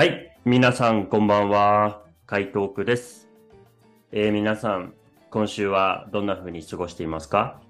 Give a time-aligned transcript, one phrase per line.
[0.00, 0.34] はい。
[0.46, 2.00] 皆さん、こんばんは。
[2.24, 3.28] 海東区です。
[4.12, 4.94] えー皆さん、
[5.30, 7.60] 今週はどんな風に過ごしていますか？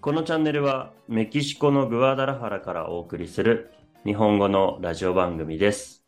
[0.00, 3.70] このチャンネルは、メキシコのグアダラハラからお送りする
[4.04, 6.04] 日本語のラジオ番組です。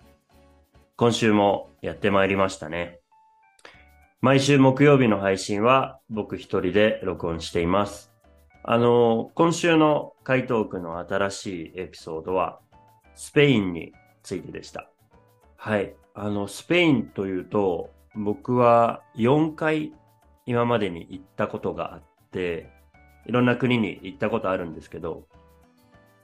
[0.97, 2.99] 今週もやってまいりましたね。
[4.23, 8.13] 毎週木曜日の配信は僕一人で録音しています。
[8.65, 12.59] あの、今週の海東区の新しいエピソードは、
[13.15, 13.93] スペインに
[14.25, 14.89] ついてでした。
[15.65, 15.95] はい。
[16.15, 19.93] あの、スペインというと、僕は4回
[20.45, 22.03] 今までに行ったことがあっ
[22.33, 22.69] て、
[23.27, 25.23] いろんな国に行ったことあるんですけど、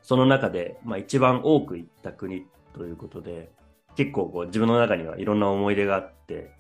[0.03, 3.53] その中で、まあ一番多く行った国ということで、
[3.95, 6.51] 結構こう自分の中にはいろんな思い出があって、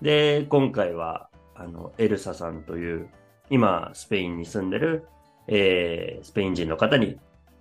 [0.00, 3.08] で、今回は、あの、エルサさんという、
[3.48, 5.06] 今、スペインに住んでる、
[5.46, 7.20] えー、スペイン人の方に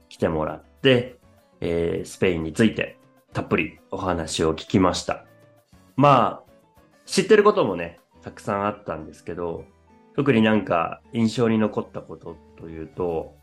[0.09, 1.19] 来てもらって、
[1.59, 2.97] えー、スペインについて
[3.33, 5.25] たっぷりお話を聞きました。
[5.95, 6.51] まあ、
[7.05, 9.65] 知ってることもね、たくさんあったんですけど、
[10.15, 13.33] 特になんか印象に残ったことというと、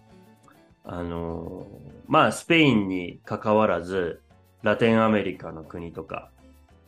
[0.85, 1.67] あの
[2.07, 4.23] まあ、スペインに関わらず、
[4.63, 6.31] ラテンアメリカの国とか、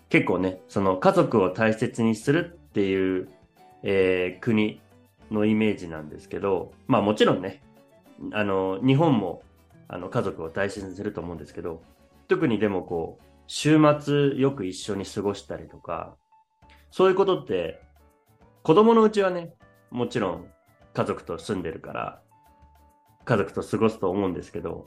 [0.09, 3.29] 結構ね、その家族を大切にするっていう、
[3.83, 4.81] えー国
[5.31, 7.63] のイメージなんですけど、まあもちろんね、
[8.33, 9.43] あの、日本も
[9.89, 11.81] あの家族を大切にすると思うんですけど、
[12.31, 16.15] 特にでもこう、週末よく一緒に過ごしたりとか、
[16.93, 17.83] そういうことって、
[18.63, 19.53] 子供のうちはね、
[19.91, 20.47] もちろん
[20.95, 22.23] 家族と住んでるから、
[23.25, 24.87] 家族と過ごすと思うんですけど、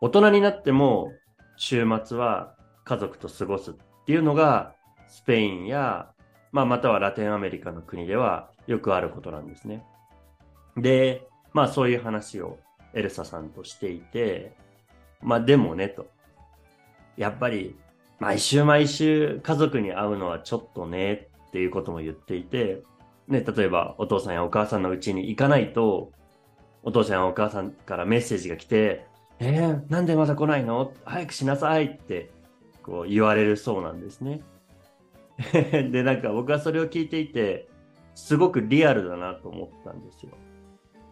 [0.00, 1.12] 大人になっても
[1.58, 3.74] 週末は家族と過ごすっ
[4.06, 4.74] ていうのが、
[5.08, 6.08] スペインや、
[6.52, 9.84] まあまたはラテンアメリカの国ではよくあることなんですね。
[10.78, 12.58] で、まあそういう話を
[12.94, 14.56] エルサさんとしていて、
[15.20, 16.06] まあでもねと。
[17.18, 17.76] やっぱり
[18.20, 22.82] 毎週毎週家族に会うのはちょっとねっていうことも言っていて、
[23.26, 26.12] ね、例えばお父さんやお母さんの家に行かないと、
[26.82, 29.04] お父さんやお母さんからメッセージが来て、
[29.40, 30.92] えー、なんでまだ来ないの？
[31.04, 32.30] 早くしなさいって
[32.82, 34.40] こう言われるそうなんですね。
[35.90, 37.68] で、なんか僕はそれを聞いていて、
[38.14, 40.30] すごくリアルだなと思ったんですよ。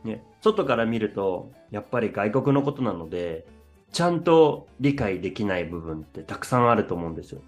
[0.02, 3.46] ね、外から見ると、やっぱり外国のことなので、
[3.92, 7.42] ちゃんと理解できない部分ってたくさんあると思うんですよ。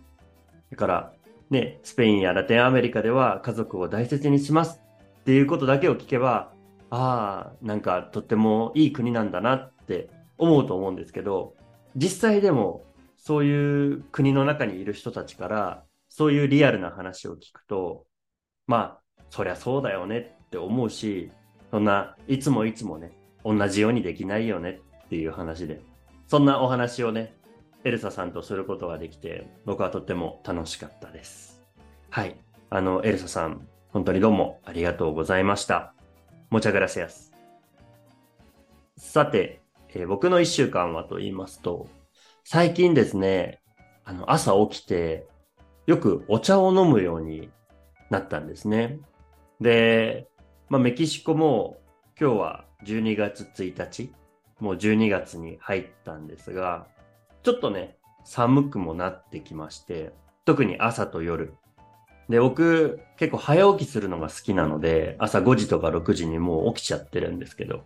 [0.71, 1.13] だから、
[1.51, 4.81] ね、スペインやラテンアメリカでは家族を大切にします
[5.21, 6.53] っていうことだけを聞けば、
[6.91, 11.55] ああ、なんかとってもいい国なんだなって思うと思うんですけど、
[11.97, 12.85] 実際でも
[13.17, 18.07] そういう国の中にいる人たちから、そういうリアルな話を聞くと、
[18.67, 21.31] まあ、そりゃそうだよねって思うし、
[21.71, 23.13] そんないつもいつもね、
[23.45, 25.83] 同じようにできないよねっていう話で、
[26.29, 27.35] そんなお話をね、
[27.85, 31.63] エルサさんとすることができて、僕はとっても楽しかったです。
[32.11, 32.37] はい。
[32.69, 35.95] あの、エルサさん、本当にどうもありがとうございました。
[36.51, 37.33] muchas gracias。
[38.99, 39.63] さて、
[39.95, 41.89] えー僕の一週間はと言いますと、
[42.45, 43.63] 最近ですね、
[44.05, 45.27] あの、朝起きて、
[45.87, 47.49] よくお茶を飲むように
[48.11, 49.01] なったんですね。
[49.63, 50.29] で、
[50.69, 51.79] まあ、メキシコも
[52.21, 54.13] 今日は12月1日、
[54.61, 56.87] もう12月に入ったんですが、
[57.43, 60.13] ちょっとね、寒くもなってきまして、
[60.45, 61.55] 特に朝と夜。
[62.29, 67.85] で、僕、結構早起きするのが好きなので、朝5時とか6時にもう起きちゃってるんですけど、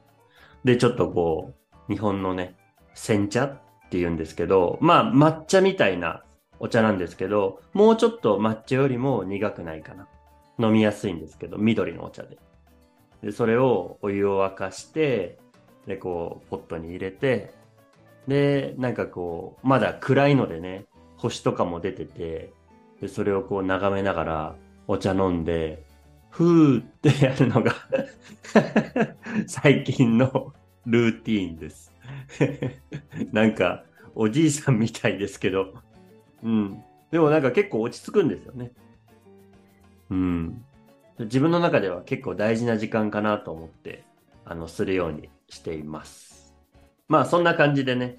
[0.64, 1.54] で、ちょっとこ
[1.88, 2.56] う、日本のね、
[2.94, 3.52] 煎茶っ
[3.90, 6.24] て言うんですけど、まあ、抹茶みたいな
[6.58, 10.08] お茶なんですけど、もうちょっと抹茶よりも苦くないかな。
[10.58, 12.38] 飲みやすいんですけど、緑のお茶で。
[13.22, 15.38] で、それをお湯を沸かして、
[15.87, 17.53] で、こう、ポットに入れて、
[18.28, 22.53] で、なんかこう、まだ暗いのでね、星とかも出てて、
[23.00, 24.54] で、それをこう眺めながら
[24.87, 25.82] お茶飲んで、
[26.31, 27.75] ふーってやるのが
[29.47, 30.54] 最近の
[30.87, 31.93] ルーティーンです。
[33.32, 35.75] なんか、おじいさんみたいですけど、
[36.43, 36.82] うん。
[37.11, 38.73] でもなんか結構落ち着くんですよね。
[40.11, 40.64] うん。
[41.19, 44.05] 自分の中では結構大事な時間かなと思って、
[44.44, 46.54] あの、するようにしています。
[47.08, 48.19] まあ、そんな感じでね、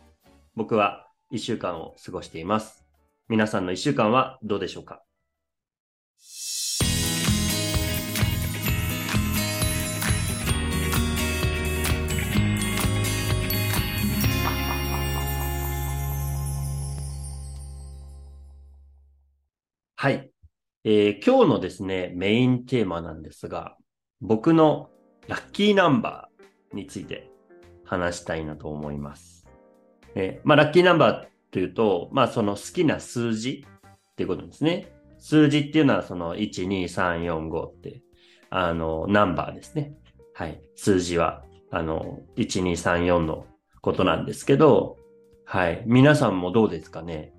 [0.55, 2.85] 僕は一週間を過ごしています。
[3.27, 5.01] 皆さんの一週間はどうでしょうか？
[19.95, 20.29] はい。
[20.83, 23.75] えー今日のですね、メインテーマなんですが、
[24.21, 24.91] 僕の
[25.27, 26.32] ラッキーナンバー
[26.73, 27.29] について
[27.85, 29.47] 話したいなと思います。
[30.15, 33.63] えまあ、ラッキーナンバーっというと、まあその好きな数字
[34.11, 34.91] っていうことですね。
[35.19, 38.01] 数字っていうのはその1、2、3、4、5って、
[38.49, 39.93] あの、ナンバーですね。
[40.33, 40.59] はい。
[40.75, 43.45] 数字は、あの、1、2、3、4の
[43.81, 44.97] ことなんですけど、
[45.45, 45.83] はい。
[45.85, 47.31] 皆さんもどうですかね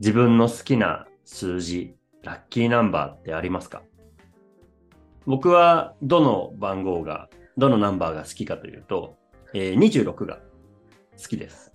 [0.00, 1.94] 自分の好きな数字、
[2.24, 3.82] ラッキーナンバーってありますか？
[5.24, 9.16] 僕はどの番号が、どのナンバーが好きかというと、
[9.54, 10.38] えー、26が
[11.20, 11.72] 好きです。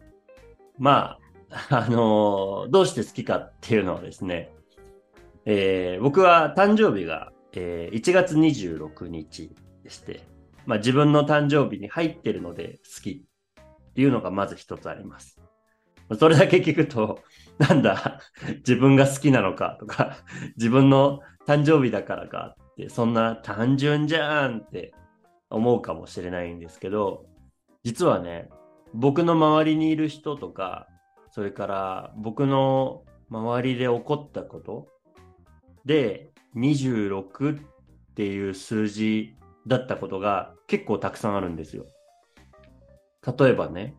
[0.78, 1.18] ま
[1.50, 4.52] あ、あのー、どうして好きかっていうのはですね、
[5.46, 9.52] えー、僕は誕生日が、えー、1月26日
[9.84, 10.22] でして、
[10.66, 13.26] まあ、自分の誕生日に入ってるので好き
[13.92, 15.40] っていうのがまず一つあります。
[16.20, 17.20] それだけ聞くと、
[17.60, 18.22] なんだ、
[18.58, 20.18] 自分が好きなのかとか、
[20.56, 24.94] 自分の誕生日だからかって、そんな単純じゃんって
[25.50, 27.26] 思うかもしれないんですけど、
[27.84, 28.50] 実はね、
[28.94, 30.88] 僕の周りにいる人とか、
[31.32, 34.88] それから僕の周りで起こったこと
[35.86, 37.64] で、26っ
[38.16, 39.36] ていう数字
[39.68, 41.86] だったことが結構たくさんあるんですよ。
[43.38, 43.94] 例えばね、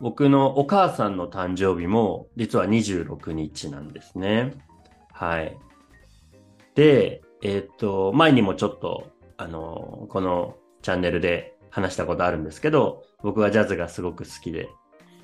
[0.00, 4.54] 僕のお母さんの誕生日も実は26日なんですね。
[5.12, 5.56] はい。
[6.74, 9.10] で、えっ、と、前にもちょっと、
[9.40, 14.68] あの、このチャンネルで話したことあるんですけど、僕はジャズがすごく好きで、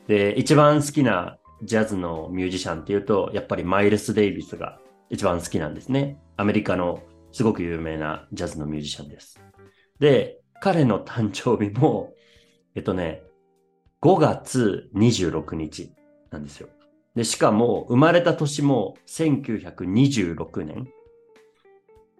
[0.08, 4.78] で、一番好きなジャズのミュージシャンっていうと、やっぱりマイルス・デイビスが
[5.10, 6.18] 一番好きなんですね。
[6.38, 9.38] アメリカのすごく有名なジャズのミュージシャンです。
[10.00, 12.14] で、彼の誕生日も、
[12.74, 13.22] えっとね、
[14.00, 15.92] 5月26日
[16.30, 16.68] なんですよ。
[17.14, 20.88] で、しかも生まれた年も1926年。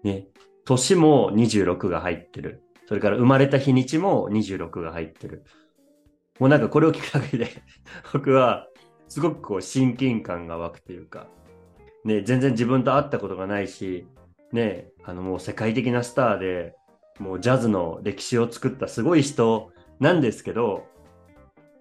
[0.03, 0.29] ね、
[0.67, 2.63] 年も26が入ってる。
[2.87, 5.45] それから生まれた日にちも26が入ってる。
[6.39, 7.49] もうなんかこれを聞くだけで
[8.13, 8.69] 僕は
[9.09, 11.29] すごくこう親近感が湧くというか、
[12.05, 14.07] ね、全然自分と会ったことがないし、
[14.53, 16.75] ね、あのもう世界的なスターで、
[17.19, 19.71] もうジャズの歴史を作ったすごい人
[20.01, 20.85] なんですけど、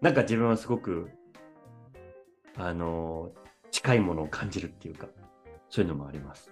[0.02, 1.10] なんか自分はすごく、
[2.56, 3.32] あの、
[3.72, 5.08] 近いものを感じるっていうか、
[5.70, 6.52] そういうのもあります。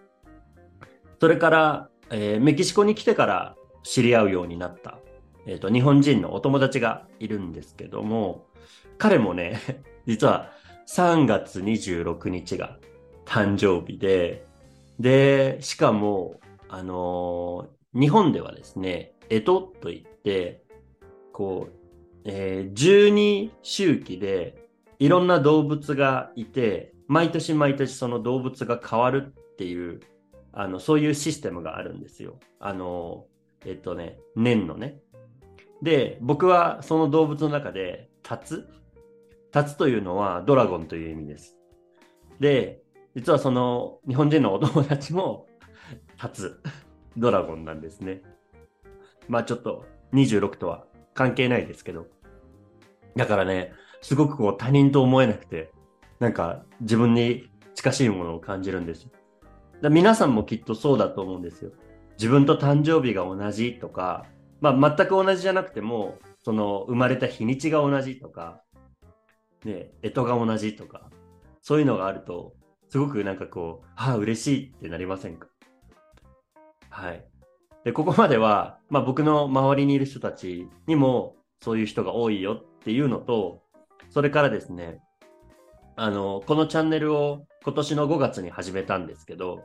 [1.20, 5.00] それから、えー、メキシコに来てから知り合うようになった、
[5.48, 8.46] えっ、ー、と、日本人のお友達がいるんですけども、
[9.00, 9.60] 彼もね、
[10.06, 10.52] 実は
[10.88, 12.78] 3月26日が
[13.26, 14.46] 誕生日で、
[15.00, 16.40] で、しかも、
[16.70, 20.62] あのー、日本ではですね、えとといって、
[21.32, 21.74] こう、
[22.26, 24.70] えー、12周期で
[25.00, 30.00] いろんな動物がいて、毎年毎年その動物が変わるっていう、
[30.54, 32.40] あの、そういうシステムがあるんですよ。
[32.60, 33.26] あの、
[33.66, 35.00] えっとね、年のね。
[35.82, 38.70] で、僕はその動物の中で、タツ？
[39.52, 41.58] タツというのはドラゴンという意味です。
[42.40, 42.82] で、
[43.16, 45.48] 実はその日本人のお友達も
[46.18, 46.60] 初
[47.18, 48.22] ドラゴンなんですね。
[49.28, 52.08] まあちょっと26とは関係ないですけど。
[53.16, 55.72] だからね、すごくこう他人と思えなくて、
[56.20, 59.08] なんか自分に近しいものを感じるんです。
[59.84, 61.72] だ皆さんもきっとそうだと思うんですよ。
[62.18, 64.26] 自分と誕生日が同じとか、
[64.62, 68.62] まあ全く同じじゃなくても、その生まれた日にちが同じとか、
[69.66, 71.10] ね、干支が同じとか、
[71.62, 72.54] そういうのがあると、
[72.88, 75.48] すごくなんかこう、ああ、嬉しいってなりませんか？
[76.90, 77.26] はい。
[77.84, 83.62] で、ここまでは、まあ僕の周りにいる人たちにもそういう人が多いよっていうのと、
[84.10, 85.02] それからですね、
[85.98, 89.64] あの、このチャンネルを今年の5月に始めたんですけど、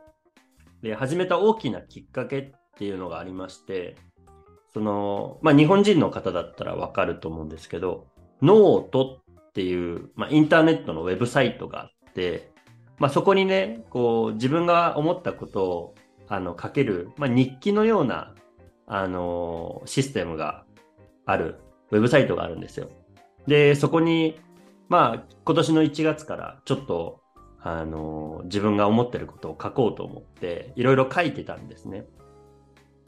[0.83, 3.97] で、始めた大きなきっかけっていうのがありまして、
[4.73, 8.07] その、まあ日本人の方だったらわかると思うんですけど、
[8.43, 12.51] ノートっていう、まあインターネットのウェブサイトがあって、
[12.99, 15.95] まあ、そこにね、こう、自分が思ったことを、
[16.29, 18.35] あの、書ける、まあ、日記のような、
[18.91, 20.65] あのシステムが
[21.27, 22.89] ある、ウェブサイトがあるんですよ。
[23.47, 24.41] で、そこに、
[24.89, 27.21] まあ、今年の1月からちょっと、
[27.61, 32.07] あの自分が思ってることを書こうと思って、いろいろ書いてたんですね。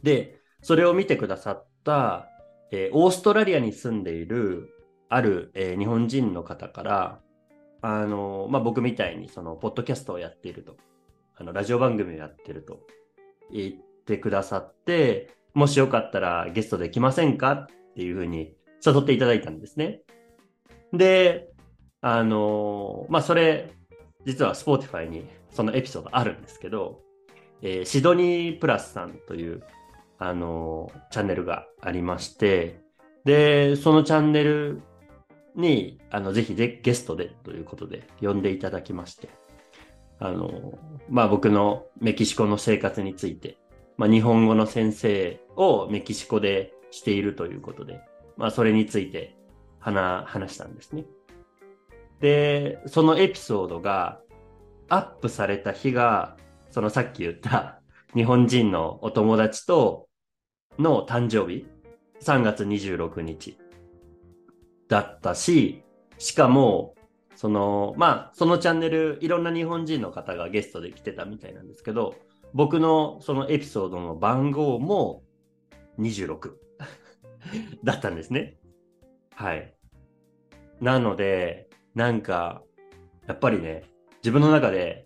[0.03, 2.27] で、それを見てくださった、
[2.73, 4.69] えー、オーストラリアに住んでいる、
[5.09, 7.21] ある、えー、日本人の方から、
[7.83, 10.77] あの、まあ、僕みたいにその、ポッドキャストをやっていると、
[11.37, 12.81] あの、ラジオ番組をやっていると
[13.53, 17.53] 言ってくださって、もしよかったらゲストで来ませんか？
[17.53, 18.55] っていうふうに
[18.85, 20.03] 誘っていただいたんですね。
[20.93, 21.49] で、
[22.03, 23.73] あの、まあ、それ、
[24.25, 27.01] 実は Spotify にそのエピソードあるんですけど、
[27.63, 29.63] えー、シドニープラスさんという、
[30.23, 32.81] あのチャンネルがありまして、
[33.25, 34.83] で、そのチャンネル
[35.57, 39.29] に、あの、ぜひでゲストでということで呼んでいただきまして、
[40.19, 43.57] あの、まあ僕のメキシコの生活について、
[43.97, 48.01] まあ日本語の先生をメキシコでしているということで、
[48.37, 49.37] まあそれについて
[49.79, 51.05] 話、話したんですね。
[52.21, 54.21] で、そのエピソードが
[54.89, 56.37] アップされた日が、
[56.71, 57.81] そのさっき言った
[58.15, 60.09] 日本人のお友達と
[60.79, 61.67] の誕生日、
[62.21, 63.59] 3月26日
[64.89, 65.83] だったし、
[66.19, 66.95] しかも、
[67.35, 72.15] その、まあ、そのチャンネル、いろんな日本人の方がゲストで来てたみたいなんですけど、
[72.53, 75.23] 僕のそのエピソードの番号も
[75.99, 76.53] 26
[77.83, 78.59] だったんですね。
[79.35, 79.75] はい。
[80.81, 82.63] なので、なんか、
[83.27, 83.85] やっぱりね、
[84.23, 85.05] 自分の中で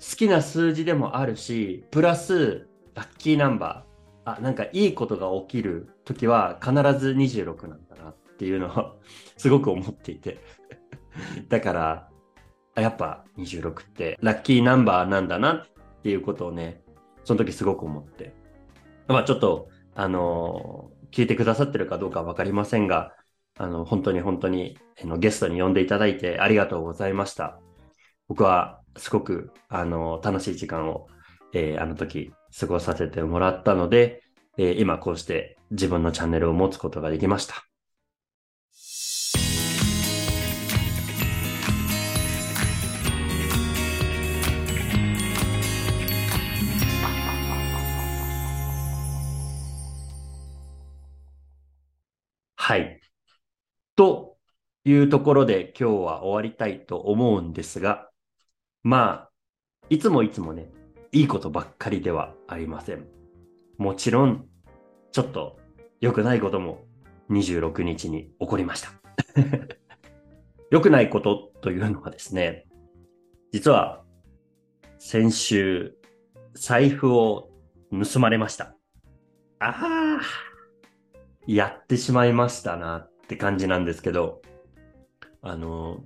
[0.00, 8.94] 好きな数字でもあるし、プラスラッキーナンバー、あ、なんかいいことが起きる時は必ず26なんだなっていうのは
[9.36, 10.38] すごく思っていて
[11.48, 12.10] だから、
[12.76, 15.62] やっぱ26ってラッキーナンバーなんだなっ
[16.02, 16.82] ていうことをね、
[17.24, 18.34] その時すごく思って。
[19.06, 23.14] まあちょっと、あのー、聞いてくださってるかどうかわかりませんが、
[23.56, 27.60] あの、本当に本当に、あのゲストに呼んでいただいてありがとうございました。
[28.28, 31.06] 僕はすごく、あの、楽しい時間を、
[31.52, 34.22] えー、あの時過ごさせてもらったので、
[34.56, 37.73] えー、今こうして自分のチャンネルを持つことができました。
[53.96, 54.36] と
[54.84, 58.08] いうところで今日は終わりたいと思うんですが、
[58.82, 59.30] まあ、
[59.88, 60.70] いつもいつもね、
[61.12, 63.06] いいことばっかりではありません。
[63.78, 64.46] もちろん、
[65.12, 65.58] ちょっと
[66.00, 66.84] 良くないことも
[67.30, 68.90] 26日に起こりました。
[70.70, 72.66] 良くないことというのはですね、
[73.52, 74.04] 実は
[74.98, 75.96] 先週
[76.54, 77.50] 財布を
[77.90, 78.74] 盗まれました。
[79.60, 80.20] ああ、
[81.46, 84.42] やってしまいましたなっって感じなんですけど、
[85.42, 86.02] あの、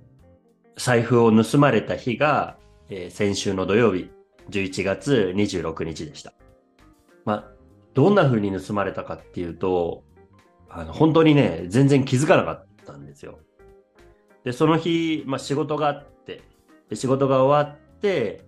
[0.77, 2.57] 財布を盗まれた日が、
[2.89, 4.09] えー、先週の土曜日、
[4.49, 6.33] 11月26日でした。
[7.25, 7.51] まあ、
[7.93, 10.03] どんな風に盗まれたかっていうと、
[10.69, 13.39] あの、本当にね、全然気づかなかったんですよ。
[14.43, 16.41] で、その日、まあ仕事があって、
[16.89, 18.45] で仕事が終わって、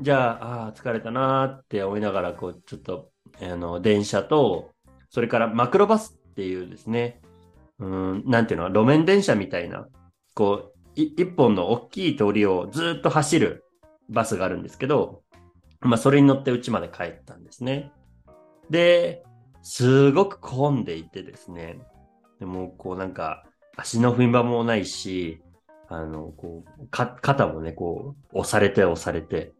[0.00, 3.10] じゃあ、ああ、疲れたなーって思いながら、こう、ちょっと、
[3.42, 4.70] あの、電車と、
[5.08, 7.20] それからマクロバスっていうですね、
[7.84, 9.86] うん、なんていうの、路面電車みたいな、
[10.34, 13.64] こう、一本の大きい通りをずっと走る
[14.08, 15.22] バスがあるんですけど、
[15.80, 17.92] まあ、それに乗って家まで帰ったんですね。
[18.70, 19.22] で、
[19.60, 21.78] すごく混んでいてですね、
[22.40, 23.44] でも、こうなんか、
[23.76, 25.42] 足の踏み場もないし、
[25.88, 29.52] あの、こう、肩もね、こう、押されて押されて、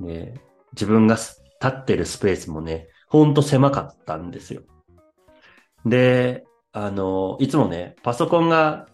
[0.00, 0.40] ね、
[0.72, 4.62] 自分が立ってるスペースもね、ほんと狭かったんですよ。
[5.84, 8.88] で、あの、いつもね、パソコンが、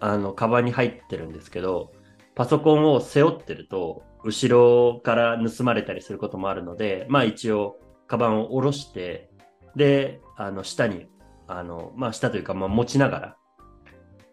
[0.00, 1.92] あの、カバンに入ってるんですけど、
[2.34, 9.30] パソコンを背負ってると、後ろから盗まれたりすることもあるので、まあ一応、カバンを下ろして、
[9.76, 11.06] で、あの、下に、
[11.46, 13.36] あの、まあ下というか、まあ持ちながら、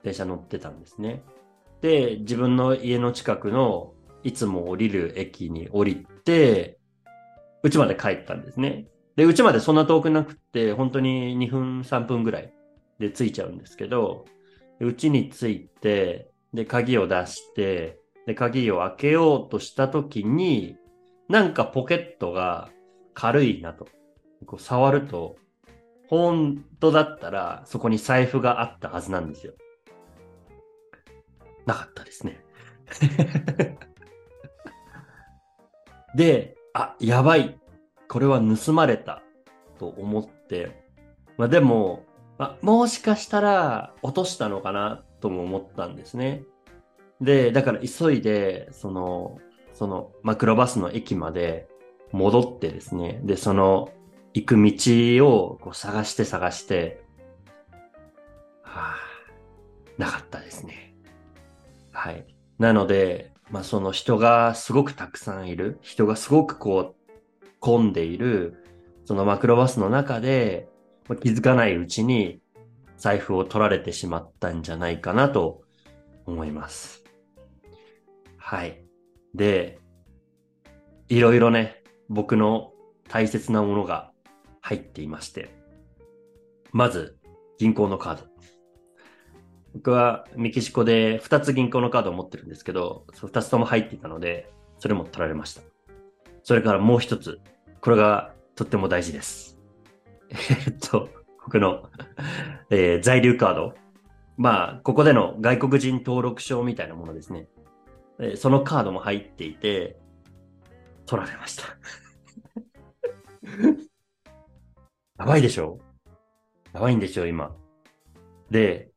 [0.03, 1.23] 電車乗ってたんですね。
[1.81, 6.79] で、自分の家の近くの、いつも降りる駅に降りて、
[7.63, 8.87] 家まで帰ったんですね。
[9.15, 12.53] で、うちまでそんな遠くなくて、本当に2分、3分ぐらい
[12.99, 14.25] で着いちゃうんですけど、
[14.79, 20.77] うちに着いて、で、鍵を出して、で、鍵を開けようとしたときに、
[21.29, 22.69] なんかポケットが
[23.13, 23.87] 軽いなと。
[24.45, 25.37] こう触ると、
[26.07, 29.53] 本当だったらそこに財布があったはずなんですよ。
[31.65, 32.39] なかったですね。
[36.15, 37.59] で、あ、やばい。
[38.07, 39.21] これは盗まれた
[39.79, 40.85] と思って、
[41.37, 42.05] まあでも、
[42.37, 46.43] まあ、もしかしたら落としたのかなとも思ったんですね。
[47.19, 49.39] で、だから急いで、その、
[49.73, 51.67] そのマクロバスの駅まで
[52.11, 53.89] 戻ってですね、で、その
[54.33, 57.03] 行く道をこう探して探して、
[58.61, 58.95] はあ、
[59.97, 60.95] なかったですね。
[61.91, 62.25] はい。
[62.59, 68.63] なので、まあその人がすごくたくさんいる、人がすごくこう混んでいる、
[69.05, 70.69] そのマクロバスの中で、
[71.15, 72.39] 気づかないうちに
[72.97, 75.61] 財布を取られてしまったんじゃないかなと
[76.25, 77.03] 思います。
[78.37, 78.83] はい。
[79.33, 79.79] で、
[81.09, 82.73] いろいろね、僕の
[83.07, 84.11] 大切なものが
[84.61, 85.55] 入っていまして、
[86.71, 87.17] まず、
[87.57, 88.23] 銀行のカード。
[89.73, 94.49] 僕はメキシコで2つ銀行のカードを持ってるんですけど、2つとも入っていたので、
[94.79, 95.61] それも取られました。
[96.43, 97.39] それからもう一つ、
[97.81, 99.56] これがとっても大事です。
[100.29, 101.09] えっと、
[101.43, 101.89] 僕の
[102.69, 103.73] えー、在留カード。
[104.37, 107.47] まあ、ここでの外国人登録証みたいなものですね。
[108.19, 109.97] えー、そのカードも入っていて、
[111.05, 111.63] 取られました。
[115.17, 115.79] やばいでしょ？
[116.73, 117.55] やばいんでしょ今。
[118.51, 118.91] で、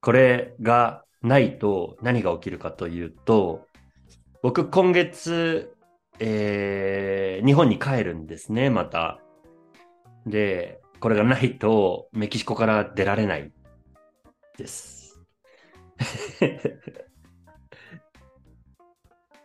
[0.00, 3.66] これがないと何が起きるかというと、
[4.42, 5.72] 僕今月、
[6.18, 9.20] えー、日本に帰るんですね、また。
[10.26, 13.52] で、これがないとメキシコから出られない
[14.58, 15.22] です。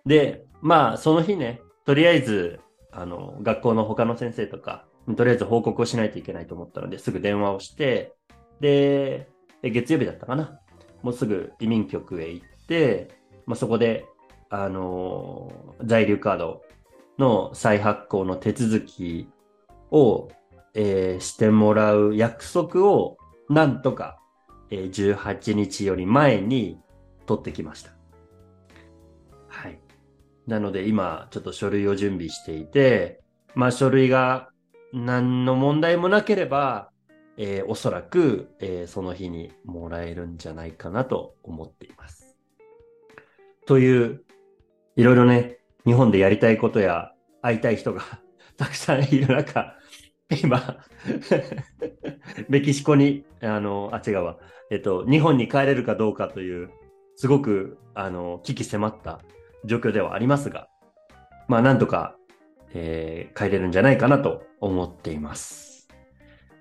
[0.05, 2.59] で、まあ、その日ね、とりあえず、
[2.91, 4.85] あの、学校の他の先生とか、
[5.15, 8.13] とりあえず報告をしないといけないと思ったので、すぐ電話をして、
[8.59, 9.29] で、
[9.63, 10.59] 月曜日だったかな？
[11.03, 13.09] もうすぐ移民局へ行って、
[13.45, 14.05] まあ、そこで、
[14.49, 16.61] あの、在留カード
[17.17, 19.29] の再発行の手続き
[19.91, 20.27] を、
[20.73, 23.17] えー、してもらう約束を
[23.49, 24.19] なんとか、
[24.69, 26.79] えー、18日より前に
[27.25, 27.91] 取ってきました。
[29.47, 29.79] はい。
[30.47, 33.21] なので今ちょっと書類を準備していて、
[33.55, 34.49] まあ書類が
[34.93, 36.89] 何の問題もなければ、
[37.37, 42.35] えー、おそらく、えー、その日にもらえるんじゃないかなと思っています。
[43.65, 44.23] という、
[44.95, 48.01] いろいろね、日本でやりたいことや会いたい人が
[48.57, 49.75] たくさんいる中、
[50.43, 50.77] 今
[52.49, 54.37] メキシコに、あの、あ、違うわ、
[54.69, 56.69] えっと、日本に帰れるかどうかという、
[57.15, 59.19] すごく、あの、危機迫った
[59.65, 60.67] 状況ではありますが、
[61.47, 62.15] まあ、なんとか、
[62.73, 65.89] えー、帰れるんじゃないかなと思っています。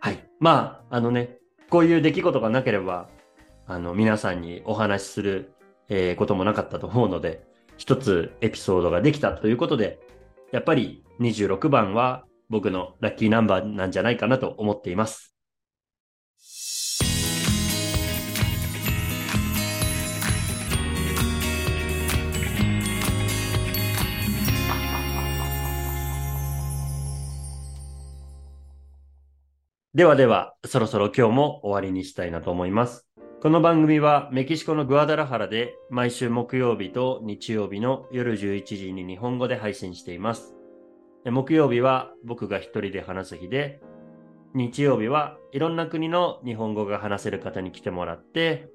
[0.01, 0.25] はい。
[0.41, 3.09] まあ、あのね、こういう出来事がなければ、
[3.67, 5.53] あの、皆さんにお話しする、
[5.89, 7.45] えー、こともなかったと思うので、
[7.77, 10.01] 一つエピソードができたということで、
[10.51, 15.35] やっぱり26番は僕のラッキーナンバーなんじゃないかなと思っています。
[29.93, 33.09] ではでは、そろそろ今日も終わりにしたいなと思います。
[33.43, 40.60] この番組はメキシコのグアダラハラで毎週木曜日と日曜日の夜11時に日本語で配信しています。
[41.25, 43.81] 木曜日は僕が一人で話す日で、
[44.55, 48.69] 日曜日はいろんな国の日本語が話せる方に来てもらって、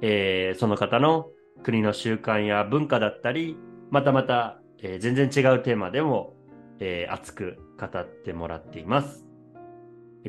[0.00, 1.28] えー、その方の
[1.62, 3.56] 国の習慣や文化だったり、
[3.90, 6.34] またまた、えー、全然違うテーマでも、
[6.78, 9.26] えー、熱く語ってもらっています。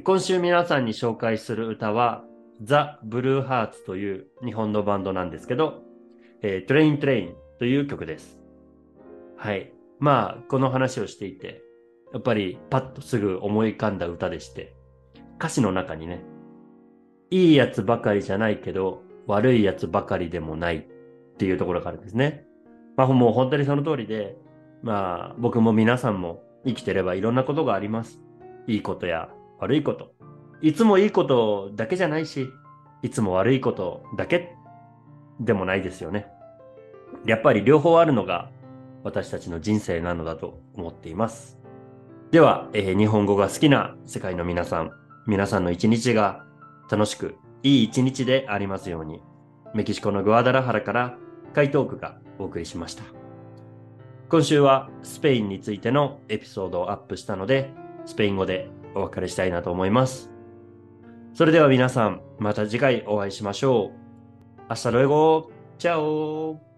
[0.03, 2.23] 今週皆さんに紹介する歌は、
[2.61, 5.83] ザ・ブルーハーツという日本のバンドなんですけど、
[6.41, 8.39] えー、トレイントレインという曲です。
[9.37, 9.73] はい。
[10.01, 11.61] まあ、この話をしていて、
[12.11, 14.75] やっぱりパッとすぐ思い浮かんだ歌でして、
[15.37, 16.23] 歌詞の中にね、
[17.29, 20.81] いいやつばかりじゃないけど、悪いやつばかりでもないっ
[21.37, 22.45] ていうところがあるんですね。
[22.97, 24.35] まあ、もう本当にその通りで、
[24.81, 28.19] まあ、僕も皆さんも生きてればいろんなことがあります。
[28.65, 30.15] いいことや悪いこと。
[30.63, 32.49] いつもいいことだけじゃないし、
[33.03, 34.55] いつも悪いことだけ
[35.39, 36.27] でもないですよね。
[37.27, 38.49] やっぱり両方あるのが
[39.03, 41.59] 私たちの人生なのだと思っています。
[42.31, 44.91] では、えー、日本語が好きな世界の皆さん、
[45.27, 46.45] 皆さんの一日が
[46.89, 49.21] 楽しくいい一日でありますように、
[49.73, 51.17] メキシコのグアダラハラから
[51.53, 53.03] カイトークがお送りしました。
[54.29, 57.69] 今週はスペインについてのエピソードをアップしたので、
[58.05, 60.31] スペイン語でお別れしたいなと思います。
[61.33, 64.71] それでは皆さん、また次回お会いしましょう。
[64.71, 65.51] Hasta luego.
[65.77, 66.70] Chao.